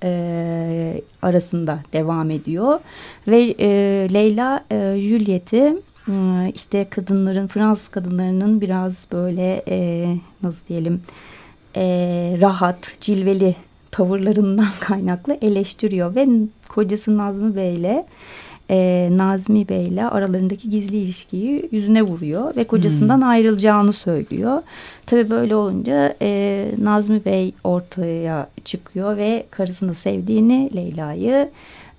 e, 0.03 1.03
arasında 1.23 1.79
devam 1.93 2.31
ediyor. 2.31 2.81
Ve 3.29 3.55
e, 3.61 3.69
Leyla 4.15 4.65
e, 4.71 4.97
Juliet'i 5.01 5.77
e, 6.09 6.53
işte 6.55 6.87
kadınların, 6.91 7.47
Fransız 7.47 7.89
kadınlarının 7.89 8.61
biraz 8.61 9.07
böyle 9.13 9.63
e, 9.69 10.07
nasıl 10.43 10.67
diyelim 10.67 11.03
e, 11.77 11.83
rahat, 12.41 13.01
cilveli 13.01 13.57
tavırlarından 13.91 14.69
kaynaklı 14.81 15.39
eleştiriyor. 15.43 16.15
Ve 16.15 16.29
kocası 16.69 17.17
Nazmi 17.17 17.57
Bey'le 17.57 18.05
e, 18.71 19.09
Nazmi 19.13 19.69
Bey 19.69 19.87
ile 19.87 20.07
aralarındaki 20.07 20.71
gizli 20.71 20.97
ilişkiyi 20.97 21.69
yüzüne 21.73 22.03
vuruyor 22.03 22.57
ve 22.57 22.65
kocasından 22.65 23.17
hmm. 23.17 23.29
ayrılacağını 23.29 23.93
söylüyor. 23.93 24.63
Tabii 25.07 25.31
böyle 25.31 25.57
olunca 25.57 26.15
e, 26.23 26.71
Nazmi 26.83 27.25
Bey 27.25 27.53
ortaya 27.65 28.49
çıkıyor 28.65 29.17
ve 29.17 29.47
karısını 29.51 29.95
sevdiğini, 29.95 30.71
Leyla'yı 30.77 31.51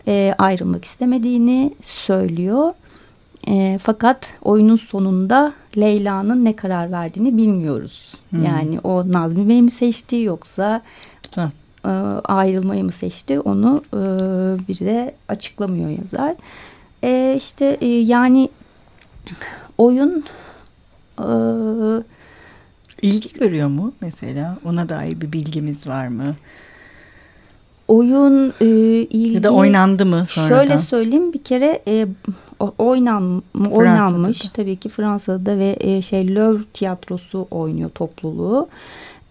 e, 0.08 0.36
ayrılmak 0.38 0.86
istemediğini 0.86 1.74
söylüyor. 1.84 2.74
E, 3.47 3.79
fakat 3.83 4.27
oyunun 4.41 4.77
sonunda 4.77 5.53
Leyla'nın 5.77 6.45
ne 6.45 6.55
karar 6.55 6.91
verdiğini 6.91 7.37
bilmiyoruz. 7.37 8.13
Hmm. 8.29 8.45
Yani 8.45 8.79
o 8.79 9.11
Nazmi 9.11 9.49
Bey 9.49 9.61
mi 9.61 9.71
seçti 9.71 10.15
yoksa 10.15 10.81
tamam. 11.31 11.51
E, 11.85 11.89
ayrılmayı 12.23 12.83
mı 12.83 12.91
seçti 12.91 13.39
onu 13.39 13.83
e, 13.93 13.99
bir 14.67 14.79
de 14.79 15.15
açıklamıyor 15.27 15.89
yazar. 15.89 16.35
E, 17.03 17.35
işte 17.37 17.77
e, 17.81 17.87
yani 17.87 18.49
oyun 19.77 20.23
e, 21.19 21.27
ilgi 23.01 23.34
görüyor 23.34 23.67
mu 23.67 23.93
mesela? 24.01 24.58
Ona 24.65 24.89
dair 24.89 25.21
bir 25.21 25.31
bilgimiz 25.31 25.88
var 25.88 26.08
mı? 26.08 26.36
Oyun 27.88 28.53
e, 28.62 28.65
ilgi 28.65 29.34
ya 29.34 29.43
da 29.43 29.51
oynandı 29.51 30.05
mı 30.05 30.25
sonradan? 30.29 30.55
Şöyle 30.55 30.77
söyleyeyim 30.77 31.34
bir 31.34 31.43
kere 31.43 31.81
e, 31.88 32.08
oynan 32.60 33.44
oynanmış 33.72 34.39
tabii 34.50 34.76
ki 34.76 34.89
Fransa'da 34.89 35.58
ve 35.58 35.78
e, 35.80 36.02
şey 36.02 36.36
Louvre 36.36 36.63
tiyatrosu 36.74 37.48
oynuyor 37.52 37.89
topluluğu. 37.89 38.68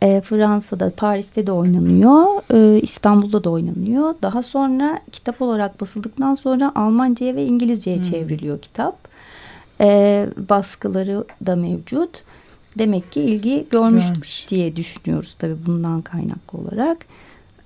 E, 0.02 0.20
Fransa'da, 0.20 0.90
Paris'te 0.96 1.46
de 1.46 1.52
oynanıyor. 1.52 2.24
E, 2.54 2.80
İstanbul'da 2.80 3.44
da 3.44 3.50
oynanıyor. 3.50 4.14
Daha 4.22 4.42
sonra 4.42 5.00
kitap 5.12 5.42
olarak 5.42 5.80
basıldıktan 5.80 6.34
sonra 6.34 6.72
Almanca'ya 6.74 7.36
ve 7.36 7.44
İngilizce'ye 7.44 7.96
hmm. 7.96 8.04
çevriliyor 8.04 8.58
kitap. 8.58 9.08
E, 9.80 10.26
baskıları 10.48 11.24
da 11.46 11.56
mevcut. 11.56 12.22
Demek 12.78 13.12
ki 13.12 13.20
ilgi 13.20 13.66
görmüş, 13.70 14.08
görmüş. 14.08 14.46
diye 14.48 14.76
düşünüyoruz 14.76 15.34
tabii 15.38 15.56
bundan 15.66 16.02
kaynaklı 16.02 16.58
olarak. 16.58 17.06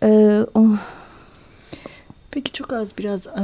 E, 0.03 0.41
oh. 0.55 0.77
Peki 2.39 2.53
çok 2.53 2.73
az 2.73 2.99
biraz 2.99 3.27
e, 3.27 3.43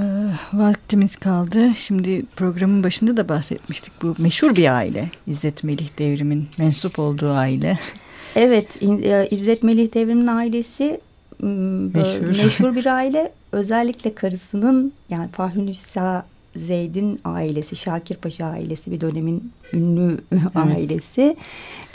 vaktimiz 0.53 1.17
kaldı. 1.17 1.69
Şimdi 1.77 2.27
programın 2.37 2.85
başında 2.85 3.17
da 3.17 3.29
bahsetmiştik. 3.29 4.03
Bu 4.03 4.15
meşhur 4.19 4.57
bir 4.57 4.77
aile. 4.77 5.11
İzzet 5.27 5.65
Melih 5.65 5.89
devrimin 5.99 6.49
mensup 6.59 6.99
olduğu 6.99 7.31
aile. 7.31 7.79
Evet, 8.37 8.83
İzzet 9.31 9.63
Melih 9.63 9.95
Devrim'in 9.95 10.27
ailesi 10.27 11.01
meşhur. 11.41 12.27
meşhur 12.27 12.77
bir 12.77 12.87
aile. 12.97 13.33
Özellikle 13.53 14.15
karısının 14.15 14.93
yani 15.11 15.29
Fahri 15.29 15.67
Nisa 15.67 16.27
Zeyd'in 16.57 17.21
ailesi, 17.25 17.77
Şakir 17.77 18.17
Paşa 18.17 18.47
ailesi 18.47 18.91
bir 18.91 19.01
dönemin 19.01 19.53
ünlü 19.73 20.19
evet. 20.33 20.77
ailesi. 20.77 21.37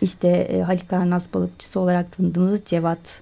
İşte 0.02 0.62
Halik 0.66 0.94
Arnaz 0.94 1.34
balıkçısı 1.34 1.80
olarak 1.80 2.12
tanıdığımız 2.12 2.66
Cevat 2.66 3.22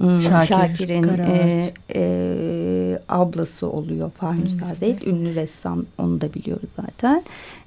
Şakir, 0.00 0.46
Şakir'in 0.46 1.08
e, 1.18 1.72
e, 1.94 2.98
ablası 3.08 3.70
oluyor 3.70 4.10
Nisa 4.44 4.74
Zeyd. 4.74 5.02
Ünlü 5.02 5.34
ressam 5.34 5.84
onu 5.98 6.20
da 6.20 6.34
biliyoruz 6.34 6.68
zaten. 6.76 7.22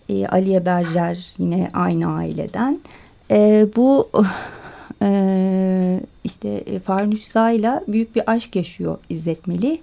E, 0.09 0.27
Aliye 0.27 0.65
Berger 0.65 1.33
yine 1.37 1.69
aynı 1.73 2.15
aileden. 2.15 2.79
E, 3.31 3.67
bu 3.75 4.09
e, 5.01 5.99
işte 6.23 6.49
e, 6.49 6.79
Farnüsa 6.79 7.51
ile 7.51 7.83
büyük 7.87 8.15
bir 8.15 8.31
aşk 8.31 8.55
yaşıyor 8.55 8.97
İzzet 9.09 9.47
Melih. 9.47 9.77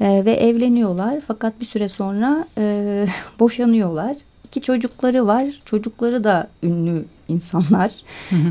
E, 0.00 0.24
ve 0.24 0.32
evleniyorlar 0.32 1.20
fakat 1.26 1.60
bir 1.60 1.66
süre 1.66 1.88
sonra 1.88 2.44
e, 2.58 3.06
boşanıyorlar. 3.40 4.16
İki 4.44 4.60
çocukları 4.60 5.26
var. 5.26 5.46
Çocukları 5.64 6.24
da 6.24 6.48
ünlü 6.62 7.04
insanlar. 7.30 7.90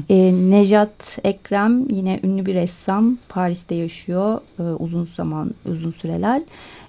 E, 0.09 0.33
Nejat 0.49 1.19
Ekrem 1.23 1.89
yine 1.89 2.19
ünlü 2.23 2.45
bir 2.45 2.55
ressam. 2.55 3.17
Paris'te 3.29 3.75
yaşıyor 3.75 4.41
e, 4.59 4.63
uzun 4.63 5.09
zaman, 5.15 5.51
uzun 5.71 5.91
süreler. 5.91 6.41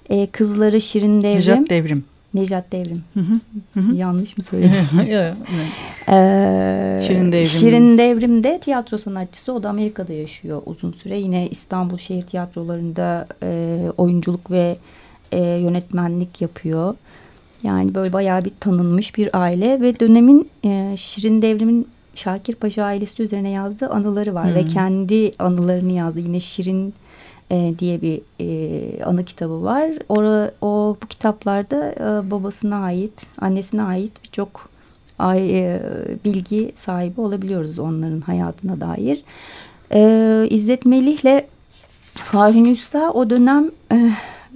E, 0.09 0.27
kızları 0.27 0.81
Şirin 0.81 1.21
Devrim. 1.21 1.53
Nejat 1.53 1.69
Devrim. 1.69 2.03
Nejat 2.33 2.71
Devrim. 2.71 3.03
Hı 3.13 3.19
hı. 3.79 3.95
Yanlış 3.95 4.37
mı 4.37 4.43
söyledim? 4.43 4.73
ee, 6.09 6.99
Şirin 7.07 7.31
Devrim. 7.31 7.45
Şirin 7.45 7.97
Devrim 7.97 8.43
de 8.43 8.59
tiyatro 8.59 8.97
sanatçısı. 8.97 9.53
O 9.53 9.63
da 9.63 9.69
Amerika'da 9.69 10.13
yaşıyor 10.13 10.61
uzun 10.65 10.91
süre. 10.91 11.19
Yine 11.19 11.49
İstanbul 11.49 11.97
şehir 11.97 12.21
tiyatrolarında 12.21 13.27
e, 13.43 13.79
oyunculuk 13.97 14.51
ve 14.51 14.77
e, 15.31 15.39
yönetmenlik 15.39 16.41
yapıyor. 16.41 16.95
Yani 17.63 17.95
böyle 17.95 18.13
bayağı 18.13 18.45
bir 18.45 18.51
tanınmış 18.59 19.15
bir 19.17 19.41
aile 19.41 19.81
ve 19.81 19.99
dönemin 19.99 20.49
e, 20.65 20.93
Şirin 20.97 21.41
Devrim'in 21.41 21.87
Şakir 22.15 22.55
Paşa 22.55 22.83
ailesi 22.83 23.23
üzerine 23.23 23.49
yazdığı 23.49 23.89
anıları 23.89 24.33
var. 24.33 24.51
Hı. 24.51 24.55
Ve 24.55 24.65
kendi 24.65 25.31
anılarını 25.39 25.91
yazdı. 25.91 26.19
Yine 26.19 26.39
Şirin 26.39 26.93
e, 27.51 27.73
diye 27.79 28.01
bir 28.01 28.21
e, 28.39 29.03
anı 29.03 29.25
kitabı 29.25 29.63
var. 29.63 29.89
Ora, 30.09 30.51
o 30.61 30.97
bu 31.03 31.07
kitaplarda 31.07 31.91
e, 31.91 32.31
babasına 32.31 32.83
ait, 32.83 33.13
annesine 33.41 33.83
ait 33.83 34.23
birçok 34.23 34.69
e, 35.21 35.81
bilgi 36.25 36.71
sahibi 36.75 37.21
olabiliyoruz 37.21 37.79
onların 37.79 38.21
hayatına 38.21 38.79
dair. 38.79 39.23
E, 39.93 40.47
İzzet 40.49 40.85
Melih'le 40.85 41.43
Fahri 42.13 42.71
Usta 42.71 43.11
o 43.11 43.29
dönem 43.29 43.71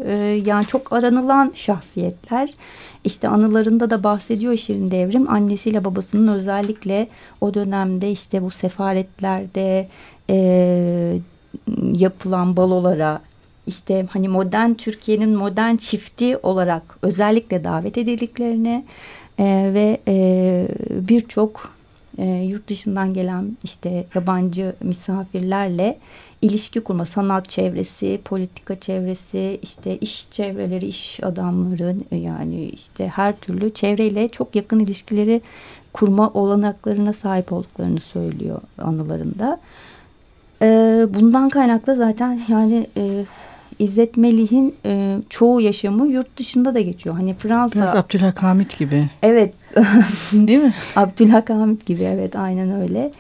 e, 0.05 0.41
yani 0.45 0.65
çok 0.67 0.93
aranılan 0.93 1.51
şahsiyetler. 1.55 2.49
İşte 3.05 3.27
anılarında 3.27 3.89
da 3.89 4.03
bahsediyor 4.03 4.55
Şirin 4.55 4.91
Devrim. 4.91 5.29
Annesiyle 5.29 5.85
babasının 5.85 6.33
özellikle 6.33 7.07
o 7.41 7.53
dönemde 7.53 8.11
işte 8.11 8.41
bu 8.41 8.51
sefaretlerde 8.51 9.87
e, 10.29 11.19
yapılan 11.93 12.57
balolara 12.57 13.21
işte 13.67 14.05
hani 14.09 14.27
modern 14.27 14.73
Türkiye'nin 14.73 15.29
modern 15.29 15.75
çifti 15.75 16.37
olarak 16.37 16.97
özellikle 17.01 17.63
davet 17.63 17.97
edildiklerini 17.97 18.85
e, 19.39 19.43
ve 19.73 20.01
e, 20.07 20.67
birçok 20.89 21.74
e, 22.17 22.25
yurt 22.25 22.69
dışından 22.69 23.13
gelen 23.13 23.57
işte 23.63 24.05
yabancı 24.15 24.75
misafirlerle 24.81 25.97
ilişki 26.41 26.81
kurma, 26.81 27.05
sanat 27.05 27.49
çevresi, 27.49 28.19
politika 28.25 28.79
çevresi, 28.79 29.59
işte 29.61 29.97
iş 29.97 30.27
çevreleri, 30.31 30.85
iş 30.85 31.23
adamları 31.23 31.95
yani 32.11 32.65
işte 32.65 33.07
her 33.07 33.35
türlü 33.35 33.73
çevreyle 33.73 34.29
çok 34.29 34.55
yakın 34.55 34.79
ilişkileri 34.79 35.41
kurma 35.93 36.29
olanaklarına 36.29 37.13
sahip 37.13 37.51
olduklarını 37.51 37.99
söylüyor 37.99 38.61
anılarında. 38.77 39.59
E, 40.61 40.67
bundan 41.09 41.49
kaynaklı 41.49 41.95
zaten 41.95 42.41
yani 42.47 42.87
e, 42.97 43.25
İzzet 43.79 44.17
Melih'in 44.17 44.75
e, 44.85 45.17
çoğu 45.29 45.61
yaşamı 45.61 46.07
yurt 46.07 46.37
dışında 46.37 46.73
da 46.73 46.81
geçiyor. 46.81 47.15
Hani 47.15 47.33
Fransa... 47.33 47.79
Biraz 47.79 47.95
Abdülhakamit 47.95 48.77
gibi. 48.77 49.09
Evet. 49.23 49.53
Değil 50.31 50.63
mi? 50.63 50.73
Abdülhakamit 50.95 51.85
gibi 51.85 52.03
evet 52.03 52.35
aynen 52.35 52.81
öyle. 52.81 53.11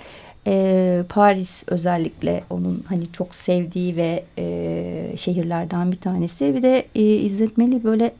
E, 0.47 1.03
Paris 1.09 1.63
özellikle 1.67 2.43
onun 2.49 2.83
hani 2.89 3.03
çok 3.11 3.35
sevdiği 3.35 3.95
ve 3.95 4.23
e, 4.37 5.17
şehirlerden 5.17 5.91
bir 5.91 5.97
tanesi. 5.97 6.55
Bir 6.55 6.63
de 6.63 6.85
e, 6.95 7.01
İzzet 7.01 7.57
Melih 7.57 7.83
böyle 7.83 8.13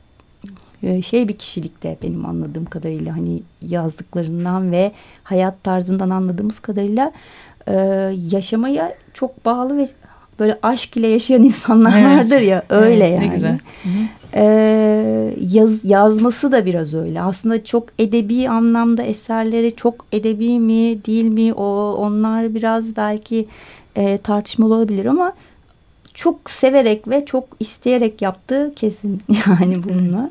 e, 0.83 1.01
şey 1.01 1.27
bir 1.27 1.37
kişilikte 1.37 1.97
benim 2.03 2.25
anladığım 2.25 2.65
kadarıyla 2.65 3.15
hani 3.15 3.41
yazdıklarından 3.61 4.71
ve 4.71 4.91
hayat 5.23 5.63
tarzından 5.63 6.09
anladığımız 6.09 6.59
kadarıyla 6.59 7.11
e, 7.67 7.73
yaşamaya 8.31 8.95
çok 9.13 9.45
bağlı 9.45 9.77
ve 9.77 9.87
böyle 10.39 10.59
aşk 10.63 10.97
ile 10.97 11.07
yaşayan 11.07 11.43
insanlar 11.43 11.99
evet. 11.99 12.17
vardır 12.17 12.41
ya 12.41 12.63
öyle 12.69 13.07
evet, 13.07 13.21
yani. 13.21 13.29
Ne 13.29 13.35
güzel. 13.35 13.59
Ee, 14.33 14.84
yaz, 15.41 15.85
yazması 15.85 16.51
da 16.51 16.65
biraz 16.65 16.93
öyle. 16.93 17.21
Aslında 17.21 17.63
çok 17.63 17.87
edebi 17.99 18.49
anlamda 18.49 19.03
eserleri 19.03 19.75
çok 19.75 20.05
edebi 20.11 20.59
mi 20.59 21.05
değil 21.05 21.25
mi 21.25 21.53
o 21.53 21.93
onlar 21.93 22.55
biraz 22.55 22.97
belki 22.97 23.47
e, 23.95 24.17
tartışmalı 24.17 24.75
olabilir 24.75 25.05
ama 25.05 25.33
çok 26.13 26.51
severek 26.51 27.07
ve 27.07 27.25
çok 27.25 27.47
isteyerek 27.59 28.21
yaptığı 28.21 28.73
kesin 28.75 29.21
yani 29.47 29.83
bununla. 29.83 30.29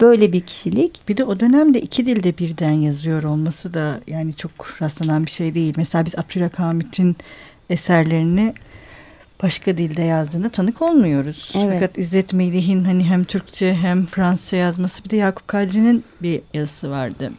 Böyle 0.00 0.32
bir 0.32 0.40
kişilik. 0.40 1.00
Bir 1.08 1.16
de 1.16 1.24
o 1.24 1.40
dönemde 1.40 1.80
iki 1.80 2.06
dilde 2.06 2.38
birden 2.38 2.72
yazıyor 2.72 3.22
olması 3.22 3.74
da 3.74 4.00
yani 4.06 4.34
çok 4.34 4.82
rastlanan 4.82 5.26
bir 5.26 5.30
şey 5.30 5.54
değil. 5.54 5.74
Mesela 5.76 6.04
biz 6.04 6.18
Abdülhamit'in 6.18 7.16
eserlerini 7.70 8.54
başka 9.42 9.78
dilde 9.78 10.02
yazdığına 10.02 10.48
tanık 10.48 10.82
olmuyoruz. 10.82 11.52
Evet. 11.54 11.74
Fakat 11.74 11.98
İzzet 11.98 12.32
Melih'in 12.32 12.84
hani 12.84 13.04
hem 13.04 13.24
Türkçe 13.24 13.74
hem 13.74 14.06
Fransızca 14.06 14.58
yazması 14.58 15.04
bir 15.04 15.10
de 15.10 15.16
Yakup 15.16 15.48
Kadri'nin 15.48 16.04
bir 16.22 16.40
yazısı 16.54 16.90
vardı. 16.90 17.32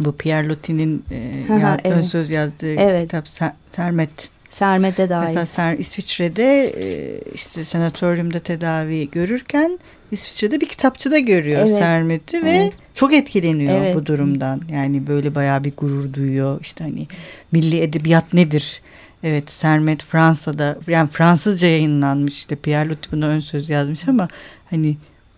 Bu 0.00 0.16
Pierre 0.16 0.48
Loti'nin 0.48 1.04
e, 1.10 1.54
ya, 1.54 1.78
evet. 1.84 2.04
söz 2.04 2.30
yazdığı 2.30 2.74
evet. 2.74 3.02
kitap 3.02 3.28
Sermet. 3.70 4.30
Sermet'e 4.50 5.08
dair. 5.08 5.26
Mesela 5.26 5.46
Ser, 5.46 5.78
İsviçre'de 5.78 6.64
e, 6.64 7.20
işte 7.34 7.64
sanatoryumda 7.64 8.38
tedavi 8.38 9.10
görürken 9.10 9.78
İsviçre'de 10.10 10.60
bir 10.60 10.68
kitapçıda 10.68 11.18
görüyor 11.18 11.60
evet. 11.60 11.78
Sermet'i 11.78 12.36
evet. 12.36 12.46
ve 12.46 12.72
çok 12.94 13.12
etkileniyor 13.12 13.80
evet. 13.80 13.96
bu 13.96 14.06
durumdan. 14.06 14.62
Yani 14.72 15.06
böyle 15.06 15.34
bayağı 15.34 15.64
bir 15.64 15.72
gurur 15.76 16.14
duyuyor. 16.14 16.60
İşte 16.60 16.84
hani 16.84 17.06
milli 17.52 17.80
edebiyat 17.80 18.34
nedir? 18.34 18.82
Evet 19.22 19.50
Sermet 19.50 20.04
Fransa'da 20.04 20.78
yani 20.86 21.08
Fransızca 21.08 21.68
yayınlanmış 21.68 22.34
işte 22.34 22.56
Pierre 22.56 22.88
Loti 22.88 23.12
buna 23.12 23.26
ön 23.26 23.40
söz 23.40 23.70
yazmış 23.70 24.08
ama 24.08 24.28
hani 24.70 24.96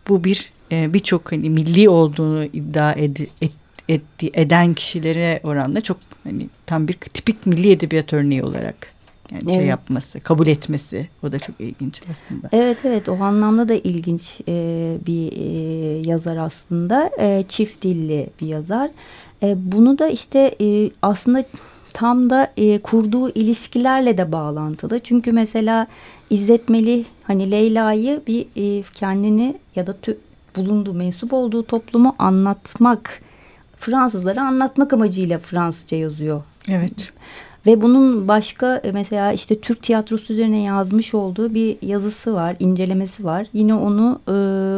bu 0.08 0.24
bir 0.24 0.50
e, 0.72 0.94
birçok 0.94 1.32
hani 1.32 1.50
milli 1.50 1.88
olduğunu 1.88 2.44
iddia 2.44 2.92
ed, 2.92 3.16
et, 3.40 3.52
etti, 3.88 4.30
eden 4.34 4.74
kişilere 4.74 5.40
oranla 5.42 5.80
çok 5.80 5.96
hani 6.24 6.48
tam 6.66 6.88
bir 6.88 6.94
tipik 6.94 7.46
milli 7.46 7.70
edebiyat 7.70 8.12
örneği 8.12 8.42
olarak 8.42 8.92
yani 9.32 9.42
şey 9.42 9.52
evet. 9.52 9.60
şey 9.60 9.66
yapması, 9.66 10.20
kabul 10.20 10.46
etmesi 10.46 11.08
o 11.22 11.32
da 11.32 11.38
çok 11.38 11.60
ilginç 11.60 12.02
aslında. 12.10 12.48
Evet 12.52 12.78
evet 12.84 13.08
o 13.08 13.14
anlamda 13.14 13.68
da 13.68 13.74
ilginç 13.74 14.40
e, 14.48 14.96
bir 15.06 15.32
e, 15.32 16.08
yazar 16.08 16.36
aslında. 16.36 17.10
E, 17.18 17.44
çift 17.48 17.82
dilli 17.82 18.28
bir 18.40 18.46
yazar. 18.46 18.90
E, 19.42 19.54
bunu 19.72 19.98
da 19.98 20.08
işte 20.08 20.54
e, 20.60 20.90
aslında 21.02 21.44
tam 21.94 22.30
da 22.30 22.52
e, 22.56 22.78
kurduğu 22.78 23.30
ilişkilerle 23.30 24.18
de 24.18 24.32
bağlantılı. 24.32 25.00
Çünkü 25.00 25.32
mesela 25.32 25.86
İzzet 26.30 26.68
Melih 26.68 27.04
hani 27.22 27.50
Leyla'yı 27.50 28.20
bir 28.26 28.46
e, 28.56 28.82
kendini 28.94 29.56
ya 29.76 29.86
da 29.86 29.96
tü, 29.96 30.18
bulunduğu 30.56 30.94
mensup 30.94 31.32
olduğu 31.32 31.62
toplumu 31.62 32.14
anlatmak 32.18 33.20
Fransızlara 33.78 34.46
anlatmak 34.46 34.92
amacıyla 34.92 35.38
Fransızca 35.38 35.96
yazıyor. 35.96 36.42
Evet. 36.68 37.12
Ve 37.66 37.82
bunun 37.82 38.28
başka 38.28 38.76
e, 38.76 38.92
mesela 38.92 39.32
işte 39.32 39.60
Türk 39.60 39.82
tiyatrosu 39.82 40.32
üzerine 40.32 40.62
yazmış 40.62 41.14
olduğu 41.14 41.54
bir 41.54 41.76
yazısı 41.82 42.34
var, 42.34 42.56
incelemesi 42.60 43.24
var. 43.24 43.46
Yine 43.52 43.74
onu 43.74 44.20
e, 44.28 44.34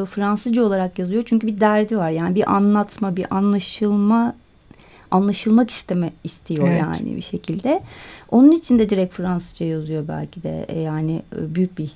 Fransızca 0.06 0.64
olarak 0.64 0.98
yazıyor. 0.98 1.22
Çünkü 1.26 1.46
bir 1.46 1.60
derdi 1.60 1.98
var. 1.98 2.10
Yani 2.10 2.34
bir 2.34 2.54
anlatma, 2.54 3.16
bir 3.16 3.26
anlaşılma 3.30 4.34
anlaşılmak 5.14 5.70
isteme 5.70 6.12
istiyor 6.24 6.68
evet. 6.68 6.80
yani 6.80 7.16
bir 7.16 7.22
şekilde. 7.22 7.82
Onun 8.30 8.52
için 8.52 8.78
de 8.78 8.90
direkt 8.90 9.14
Fransızca 9.14 9.66
yazıyor 9.66 10.08
belki 10.08 10.42
de 10.42 10.64
e, 10.68 10.80
yani 10.80 11.22
e, 11.36 11.54
büyük 11.54 11.78
bir 11.78 11.90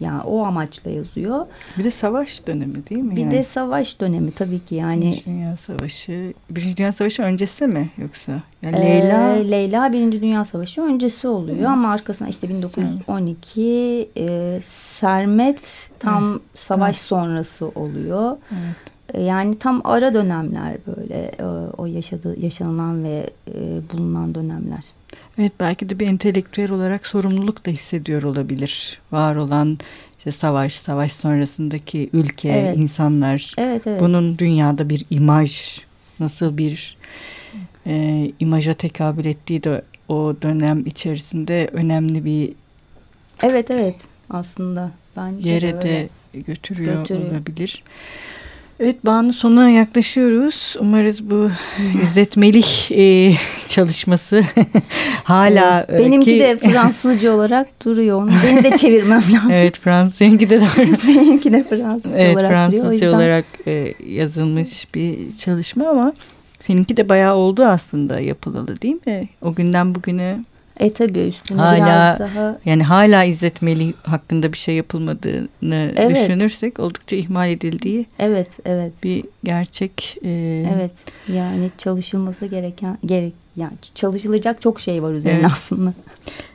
yani 0.00 0.22
o 0.22 0.44
amaçla 0.44 0.90
yazıyor. 0.90 1.46
Bir 1.78 1.84
de 1.84 1.90
savaş 1.90 2.46
dönemi 2.46 2.88
değil 2.90 3.02
mi? 3.02 3.16
Bir 3.16 3.20
yani? 3.20 3.30
de 3.30 3.44
savaş 3.44 4.00
dönemi 4.00 4.32
tabii 4.32 4.60
ki 4.60 4.74
yani. 4.74 5.00
Birinci 5.00 5.24
Dünya 5.26 5.56
Savaşı, 5.56 6.34
Birinci 6.50 6.76
Dünya 6.76 6.92
Savaşı 6.92 7.22
öncesi 7.22 7.66
mi 7.66 7.90
yoksa? 7.98 8.32
Yani 8.62 8.76
ee, 8.76 8.82
Leyla. 8.82 9.28
Leyla 9.28 9.92
Birinci 9.92 10.20
Dünya 10.22 10.44
Savaşı 10.44 10.82
öncesi 10.82 11.28
oluyor 11.28 11.56
evet. 11.56 11.68
ama 11.68 11.92
arkasına 11.92 12.28
işte 12.28 12.48
1912 12.48 14.10
e, 14.16 14.60
Sermet 14.64 15.60
tam 15.98 16.30
evet. 16.30 16.40
savaş 16.54 16.96
evet. 16.96 17.06
sonrası 17.06 17.66
oluyor. 17.66 18.36
Evet. 18.52 18.93
E, 19.14 19.22
yani 19.22 19.58
tam 19.58 19.80
ara 19.84 20.14
dönemler 20.14 20.76
böyle 20.86 21.32
e, 21.38 21.44
o 21.76 21.86
yaşadığı 21.86 22.40
yaşanılan 22.40 23.04
ve 23.04 23.30
e, 23.48 23.80
bulunan 23.92 24.34
dönemler. 24.34 24.84
Evet 25.38 25.52
belki 25.60 25.88
de 25.88 26.00
bir 26.00 26.06
entelektüel 26.06 26.70
olarak 26.72 27.06
sorumluluk 27.06 27.66
da 27.66 27.70
hissediyor 27.70 28.22
olabilir. 28.22 28.98
Var 29.12 29.36
olan 29.36 29.78
işte 30.18 30.32
savaş, 30.32 30.74
savaş 30.74 31.12
sonrasındaki 31.12 32.10
ülke, 32.12 32.48
evet. 32.48 32.76
insanlar. 32.76 33.54
Evet, 33.58 33.86
evet. 33.86 34.00
Bunun 34.00 34.38
dünyada 34.38 34.88
bir 34.88 35.04
imaj, 35.10 35.80
nasıl 36.20 36.58
bir 36.58 36.96
e, 37.86 38.32
imaja 38.40 38.74
tekabül 38.74 39.24
ettiği 39.24 39.62
de 39.62 39.82
o 40.08 40.34
dönem 40.42 40.86
içerisinde 40.86 41.68
önemli 41.72 42.24
bir 42.24 42.52
Evet 43.42 43.70
evet 43.70 43.96
aslında 44.30 44.90
bence 45.16 45.50
yere 45.50 45.82
de 45.82 46.08
götürüyor, 46.34 46.98
götürüyor 46.98 47.32
olabilir. 47.32 47.82
Evet 47.86 47.94
Banu 48.80 49.32
sonuna 49.32 49.70
yaklaşıyoruz. 49.70 50.76
Umarız 50.80 51.30
bu 51.30 51.48
İzzet 52.02 52.36
Melih 52.36 52.90
e, 52.90 53.36
çalışması 53.68 54.42
hala... 55.24 55.86
Evet, 55.88 56.00
benimki 56.00 56.30
ki... 56.30 56.40
de 56.40 56.56
Fransızca 56.72 57.32
olarak 57.32 57.84
duruyor. 57.84 58.22
Onu 58.22 58.30
benim 58.46 58.64
de 58.64 58.76
çevirmem 58.76 59.22
lazım. 59.32 59.50
evet 59.52 59.78
Fransızca 59.78 60.50
de 60.50 60.60
benimki 61.08 61.52
de 61.52 61.64
Fransızca 61.64 62.18
evet, 62.18 62.36
olarak 62.36 62.50
Fransızca 62.50 62.92
yüzden... 62.92 63.08
olarak 63.08 63.44
e, 63.66 63.94
yazılmış 64.08 64.94
bir 64.94 65.18
çalışma 65.38 65.88
ama 65.88 66.12
seninki 66.60 66.96
de 66.96 67.08
bayağı 67.08 67.34
oldu 67.34 67.64
aslında 67.64 68.20
yapılalı 68.20 68.80
değil 68.80 68.98
mi? 69.06 69.28
O 69.42 69.54
günden 69.54 69.94
bugüne 69.94 70.38
e 70.80 70.92
tabi 70.92 71.18
üstüne 71.18 71.60
hala, 71.60 71.76
biraz 71.76 72.18
daha. 72.18 72.58
Yani 72.64 72.82
hala 72.82 73.24
İzzet 73.24 73.62
Melih 73.62 73.92
hakkında 74.02 74.52
bir 74.52 74.58
şey 74.58 74.74
yapılmadığını 74.74 75.92
evet. 75.96 76.10
düşünürsek 76.10 76.80
oldukça 76.80 77.16
ihmal 77.16 77.50
edildiği. 77.50 78.06
Evet, 78.18 78.48
evet. 78.64 78.92
Bir 79.04 79.24
gerçek. 79.44 80.16
E... 80.22 80.30
Evet, 80.74 80.92
yani 81.28 81.70
çalışılması 81.78 82.46
gereken 82.46 82.98
gerek 83.04 83.32
yani 83.56 83.72
çalışılacak 83.94 84.62
çok 84.62 84.80
şey 84.80 85.02
var 85.02 85.12
üzerine 85.12 85.38
evet. 85.38 85.50
aslında. 85.52 85.92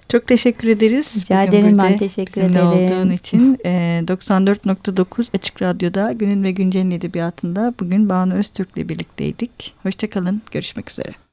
Çok 0.09 0.27
teşekkür 0.27 0.67
ederiz. 0.67 1.15
Rica 1.15 1.47
Bugün 1.47 1.57
ederim 1.57 1.77
ben 1.77 1.95
teşekkür 1.95 2.41
ederim. 2.41 2.67
olduğun 2.67 3.09
için 3.09 3.57
e, 3.65 4.03
94.9 4.07 5.25
Açık 5.35 5.61
Radyo'da 5.61 6.11
Günün 6.11 6.43
ve 6.43 6.51
Güncel'in 6.51 6.91
edebiyatında 6.91 7.73
bugün 7.79 8.09
Banu 8.09 8.33
Öztürk'le 8.33 8.89
birlikteydik. 8.89 9.73
Hoşçakalın. 9.83 10.41
Görüşmek 10.51 10.91
üzere. 10.91 11.28